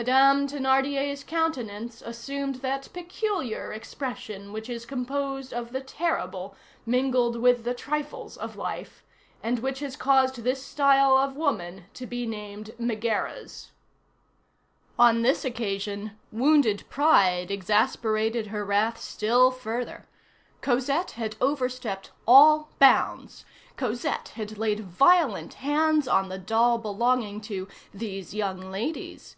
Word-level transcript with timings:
Madame 0.00 0.48
Thénardier's 0.48 1.22
countenance 1.22 2.00
assumed 2.00 2.54
that 2.62 2.88
peculiar 2.94 3.72
expression 3.74 4.50
which 4.50 4.70
is 4.70 4.86
composed 4.86 5.52
of 5.52 5.70
the 5.70 5.82
terrible 5.82 6.56
mingled 6.86 7.36
with 7.36 7.64
the 7.64 7.74
trifles 7.74 8.38
of 8.38 8.56
life, 8.56 9.02
and 9.42 9.58
which 9.58 9.80
has 9.80 9.94
caused 9.94 10.36
this 10.36 10.62
style 10.64 11.18
of 11.18 11.36
woman 11.36 11.84
to 11.92 12.06
be 12.06 12.24
named 12.26 12.74
Megaeras. 12.80 13.68
On 14.98 15.20
this 15.20 15.44
occasion, 15.44 16.18
wounded 16.30 16.84
pride 16.88 17.50
exasperated 17.50 18.46
her 18.46 18.64
wrath 18.64 18.98
still 18.98 19.50
further. 19.50 20.06
Cosette 20.62 21.10
had 21.20 21.36
overstepped 21.38 22.12
all 22.26 22.70
bounds; 22.78 23.44
Cosette 23.76 24.28
had 24.36 24.56
laid 24.56 24.80
violent 24.80 25.52
hands 25.60 26.08
on 26.08 26.30
the 26.30 26.38
doll 26.38 26.78
belonging 26.78 27.42
to 27.42 27.68
"these 27.92 28.32
young 28.32 28.58
ladies." 28.70 29.36